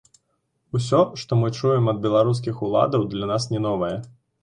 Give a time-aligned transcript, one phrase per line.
[0.79, 3.97] Усё, што мы чуем ад беларускіх уладаў, для нас не новае.